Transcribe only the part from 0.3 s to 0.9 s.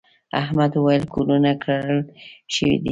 احمد